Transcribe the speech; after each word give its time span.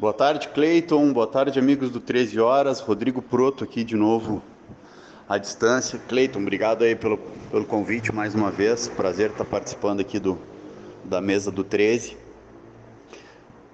Boa 0.00 0.12
tarde, 0.12 0.46
Cleiton. 0.50 1.12
Boa 1.12 1.26
tarde, 1.26 1.58
amigos 1.58 1.90
do 1.90 1.98
13 1.98 2.38
Horas. 2.38 2.78
Rodrigo 2.78 3.20
Proto 3.20 3.64
aqui 3.64 3.82
de 3.82 3.96
novo 3.96 4.40
à 5.28 5.38
distância. 5.38 5.98
Cleiton, 5.98 6.38
obrigado 6.38 6.84
aí 6.84 6.94
pelo, 6.94 7.18
pelo 7.50 7.64
convite 7.64 8.14
mais 8.14 8.32
uma 8.32 8.48
vez. 8.48 8.86
Prazer 8.86 9.30
estar 9.32 9.44
participando 9.44 9.98
aqui 9.98 10.20
do, 10.20 10.38
da 11.04 11.20
mesa 11.20 11.50
do 11.50 11.64
13. 11.64 12.16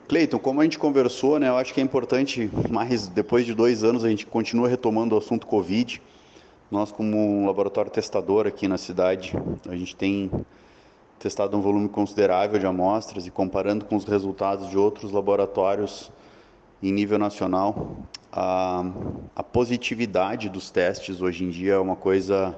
Cleiton, 0.09 0.39
como 0.39 0.63
a 0.63 0.65
gente 0.65 0.79
conversou, 0.79 1.39
né, 1.39 1.51
eu 1.51 1.59
acho 1.59 1.75
que 1.75 1.81
é 1.83 1.85
importante, 1.85 2.51
mais 2.71 3.07
depois 3.07 3.45
de 3.45 3.53
dois 3.53 3.85
anos, 3.85 4.03
a 4.03 4.09
gente 4.09 4.25
continua 4.25 4.67
retomando 4.67 5.15
o 5.15 5.19
assunto 5.19 5.47
Covid. 5.47 6.01
Nós, 6.71 6.91
como 6.91 7.19
um 7.19 7.47
laboratório 7.47 7.91
testador 7.91 8.47
aqui 8.47 8.67
na 8.67 8.79
cidade, 8.79 9.35
a 9.69 9.77
gente 9.77 9.95
tem 9.95 10.31
testado 11.19 11.57
um 11.57 11.61
volume 11.61 11.89
considerável 11.89 12.59
de 12.59 12.67
amostras 12.67 13.27
e 13.27 13.31
comparando 13.31 13.85
com 13.85 13.97
os 13.97 14.05
resultados 14.05 14.69
de 14.69 14.79
outros 14.79 15.11
laboratórios 15.11 16.11
em 16.83 16.93
nível 16.93 17.19
nacional, 17.19 17.97
a, 18.31 18.85
a 19.35 19.43
positividade 19.43 20.49
dos 20.49 20.71
testes 20.71 21.23
hoje 21.23 21.45
em 21.45 21.51
dia 21.51 21.75
é 21.75 21.79
uma 21.79 21.97
coisa 21.97 22.57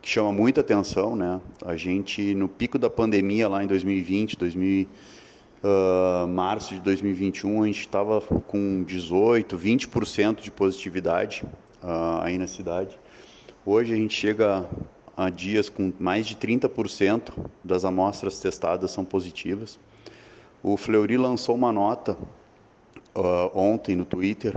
que 0.00 0.08
chama 0.08 0.32
muita 0.32 0.60
atenção, 0.60 1.16
né? 1.16 1.40
A 1.64 1.76
gente 1.76 2.34
no 2.34 2.48
pico 2.48 2.78
da 2.78 2.88
pandemia 2.88 3.48
lá 3.48 3.62
em 3.62 3.66
2020, 3.66 4.38
2000, 4.38 4.88
uh, 5.62 6.26
março 6.28 6.74
de 6.74 6.80
2021, 6.80 7.62
a 7.62 7.66
gente 7.66 7.80
estava 7.80 8.20
com 8.20 8.84
18, 8.84 9.58
20% 9.58 10.40
de 10.40 10.50
positividade 10.50 11.42
uh, 11.82 12.22
aí 12.22 12.38
na 12.38 12.46
cidade. 12.46 12.98
Hoje 13.66 13.92
a 13.92 13.96
gente 13.96 14.14
chega 14.14 14.66
a 15.18 15.30
dias 15.30 15.68
com 15.68 15.92
mais 15.98 16.28
de 16.28 16.36
30% 16.36 17.32
das 17.64 17.84
amostras 17.84 18.38
testadas 18.38 18.92
são 18.92 19.04
positivas. 19.04 19.76
O 20.62 20.76
Fleury 20.76 21.16
lançou 21.16 21.56
uma 21.56 21.72
nota 21.72 22.16
uh, 23.16 23.50
ontem 23.52 23.96
no 23.96 24.04
Twitter, 24.04 24.54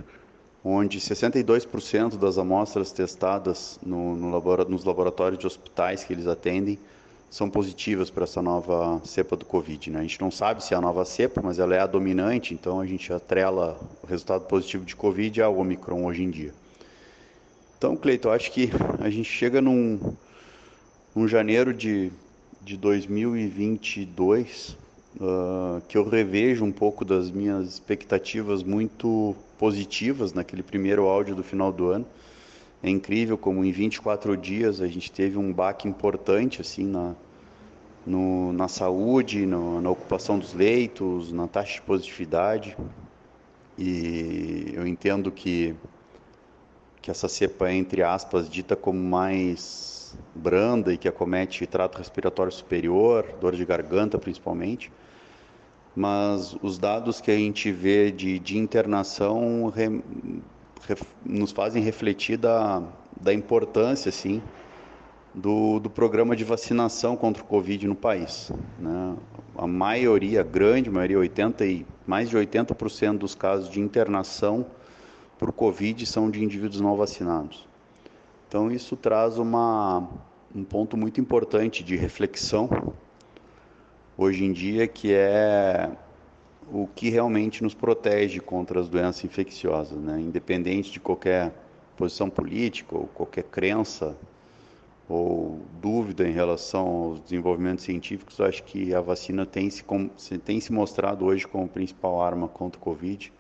onde 0.63 0.99
62% 0.99 2.15
das 2.15 2.37
amostras 2.37 2.91
testadas 2.91 3.79
no, 3.83 4.15
no 4.15 4.29
labora 4.29 4.63
nos 4.63 4.83
laboratórios 4.83 5.39
de 5.39 5.47
hospitais 5.47 6.03
que 6.03 6.13
eles 6.13 6.27
atendem 6.27 6.77
são 7.27 7.49
positivas 7.49 8.11
para 8.11 8.25
essa 8.25 8.39
nova 8.39 9.01
cepa 9.03 9.35
do 9.35 9.45
Covid. 9.45 9.89
Né? 9.89 9.99
A 9.99 10.03
gente 10.03 10.21
não 10.21 10.29
sabe 10.29 10.63
se 10.63 10.75
é 10.75 10.77
a 10.77 10.81
nova 10.81 11.03
cepa, 11.05 11.41
mas 11.43 11.57
ela 11.57 11.73
é 11.73 11.79
a 11.79 11.87
dominante, 11.87 12.53
então 12.53 12.79
a 12.79 12.85
gente 12.85 13.11
atrela 13.11 13.79
o 14.03 14.05
resultado 14.05 14.45
positivo 14.45 14.85
de 14.85 14.95
Covid 14.95 15.41
ao 15.41 15.57
Omicron 15.57 16.05
hoje 16.05 16.21
em 16.21 16.29
dia. 16.29 16.53
Então, 17.79 17.95
Cleiton, 17.95 18.29
acho 18.29 18.51
que 18.51 18.69
a 18.99 19.09
gente 19.09 19.27
chega 19.27 19.59
num, 19.59 20.15
num 21.15 21.27
janeiro 21.27 21.73
de, 21.73 22.11
de 22.61 22.77
2022 22.77 24.77
uh, 25.17 25.81
que 25.87 25.97
eu 25.97 26.07
revejo 26.07 26.63
um 26.63 26.71
pouco 26.71 27.03
das 27.03 27.29
minhas 27.29 27.67
expectativas 27.67 28.63
muito 28.63 29.35
positivas 29.57 30.33
naquele 30.33 30.63
primeiro 30.63 31.07
áudio 31.07 31.35
do 31.35 31.43
final 31.43 31.71
do 31.71 31.89
ano. 31.89 32.05
É 32.81 32.89
incrível 32.89 33.37
como 33.37 33.63
em 33.63 33.71
24 33.71 34.35
dias 34.37 34.81
a 34.81 34.87
gente 34.87 35.11
teve 35.11 35.37
um 35.37 35.53
baque 35.53 35.87
importante 35.87 36.61
assim 36.61 36.85
na, 36.85 37.13
no, 38.05 38.53
na 38.53 38.67
saúde, 38.67 39.45
no, 39.45 39.81
na 39.81 39.89
ocupação 39.89 40.39
dos 40.39 40.53
leitos, 40.53 41.31
na 41.31 41.47
taxa 41.47 41.73
de 41.73 41.81
positividade. 41.81 42.75
E 43.77 44.71
eu 44.73 44.87
entendo 44.87 45.31
que, 45.31 45.75
que 47.01 47.11
essa 47.11 47.27
cepa 47.27 47.69
é, 47.69 47.75
entre 47.75 48.01
aspas, 48.01 48.49
dita 48.49 48.75
como 48.75 48.99
mais 48.99 49.90
branda 50.33 50.93
e 50.93 50.97
que 50.97 51.07
acomete 51.07 51.65
trato 51.65 51.97
respiratório 51.97 52.51
superior, 52.51 53.25
dor 53.39 53.55
de 53.55 53.65
garganta 53.65 54.17
principalmente 54.17 54.91
mas 55.95 56.55
os 56.61 56.77
dados 56.77 57.19
que 57.19 57.31
a 57.31 57.35
gente 57.35 57.71
vê 57.71 58.11
de, 58.11 58.39
de 58.39 58.57
internação 58.57 59.69
re, 59.69 60.01
nos 61.25 61.51
fazem 61.51 61.83
refletir 61.83 62.37
da, 62.37 62.81
da 63.19 63.33
importância, 63.33 64.09
assim, 64.09 64.41
do, 65.33 65.79
do 65.79 65.89
programa 65.89 66.35
de 66.35 66.43
vacinação 66.43 67.15
contra 67.15 67.43
o 67.43 67.45
Covid 67.45 67.87
no 67.87 67.95
país. 67.95 68.51
Né? 68.79 69.15
A 69.57 69.67
maioria, 69.67 70.41
a 70.41 70.43
grande 70.43 70.89
maioria, 70.89 71.19
80 71.19 71.65
e 71.65 71.85
mais 72.07 72.29
de 72.29 72.37
80% 72.37 73.17
dos 73.17 73.35
casos 73.35 73.69
de 73.69 73.79
internação 73.79 74.65
por 75.37 75.51
Covid 75.51 76.05
são 76.05 76.29
de 76.29 76.43
indivíduos 76.43 76.79
não 76.79 76.95
vacinados. 76.95 77.67
Então 78.51 78.69
isso 78.69 78.97
traz 78.97 79.37
uma, 79.37 80.09
um 80.53 80.61
ponto 80.65 80.97
muito 80.97 81.21
importante 81.21 81.85
de 81.85 81.95
reflexão 81.95 82.93
hoje 84.17 84.43
em 84.43 84.51
dia, 84.51 84.89
que 84.89 85.13
é 85.13 85.89
o 86.69 86.85
que 86.85 87.09
realmente 87.09 87.63
nos 87.63 87.73
protege 87.73 88.41
contra 88.41 88.81
as 88.81 88.89
doenças 88.89 89.23
infecciosas, 89.23 89.97
né? 89.97 90.19
independente 90.19 90.91
de 90.91 90.99
qualquer 90.99 91.53
posição 91.95 92.29
política 92.29 92.93
ou 92.93 93.07
qualquer 93.07 93.43
crença 93.45 94.17
ou 95.07 95.61
dúvida 95.79 96.27
em 96.27 96.33
relação 96.33 96.87
aos 96.87 97.21
desenvolvimentos 97.21 97.85
científicos, 97.85 98.41
acho 98.41 98.65
que 98.65 98.93
a 98.93 98.99
vacina 98.99 99.45
tem 99.45 99.69
se, 99.69 99.85
tem 100.39 100.59
se 100.59 100.73
mostrado 100.73 101.23
hoje 101.23 101.47
como 101.47 101.69
principal 101.69 102.21
arma 102.21 102.49
contra 102.49 102.77
o 102.77 102.83
Covid. 102.83 103.31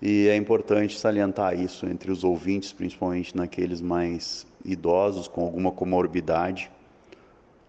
E 0.00 0.28
é 0.28 0.36
importante 0.36 0.98
salientar 0.98 1.58
isso 1.58 1.86
entre 1.86 2.10
os 2.10 2.22
ouvintes, 2.22 2.72
principalmente 2.72 3.36
naqueles 3.36 3.80
mais 3.80 4.46
idosos 4.64 5.26
com 5.26 5.42
alguma 5.42 5.72
comorbidade, 5.72 6.70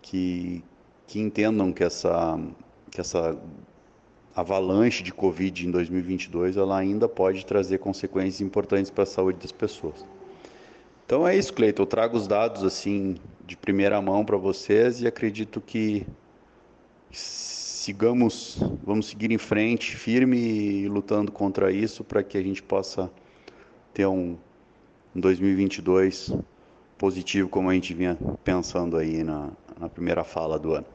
que, 0.01 0.63
que 1.07 1.19
entendam 1.19 1.73
que 1.73 1.83
essa, 1.83 2.39
que 2.91 3.01
essa 3.01 3.35
avalanche 4.35 5.03
de 5.03 5.11
Covid 5.11 5.67
em 5.67 5.71
2022 5.71 6.55
ela 6.55 6.77
ainda 6.77 7.09
pode 7.09 7.45
trazer 7.45 7.79
consequências 7.79 8.41
importantes 8.41 8.91
para 8.91 9.03
a 9.03 9.07
saúde 9.07 9.39
das 9.39 9.51
pessoas. 9.51 10.05
Então 11.05 11.27
é 11.27 11.35
isso, 11.35 11.51
Cleiton. 11.51 11.81
Eu 11.81 11.87
trago 11.87 12.15
os 12.15 12.27
dados 12.27 12.63
assim 12.63 13.15
de 13.43 13.57
primeira 13.57 13.99
mão 13.99 14.23
para 14.23 14.37
vocês 14.37 15.01
e 15.01 15.07
acredito 15.07 15.59
que 15.59 16.05
sigamos, 17.79 18.57
vamos 18.83 19.07
seguir 19.07 19.31
em 19.31 19.37
frente, 19.37 19.95
firme 19.95 20.37
e 20.37 20.87
lutando 20.89 21.31
contra 21.31 21.71
isso 21.71 22.03
para 22.03 22.21
que 22.21 22.37
a 22.37 22.43
gente 22.43 22.61
possa 22.61 23.09
ter 23.93 24.05
um, 24.05 24.37
um 25.15 25.19
2022 25.19 26.33
positivo 26.97 27.47
como 27.47 27.69
a 27.69 27.73
gente 27.73 27.93
vinha 27.93 28.17
pensando 28.43 28.97
aí 28.97 29.23
na, 29.23 29.49
na 29.79 29.87
primeira 29.87 30.25
fala 30.25 30.59
do 30.59 30.73
ano. 30.73 30.85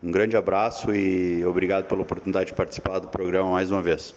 Um 0.00 0.12
grande 0.12 0.36
abraço 0.36 0.94
e 0.94 1.44
obrigado 1.44 1.86
pela 1.86 2.02
oportunidade 2.02 2.50
de 2.50 2.54
participar 2.54 3.00
do 3.00 3.08
programa 3.08 3.50
mais 3.50 3.72
uma 3.72 3.82
vez. 3.82 4.14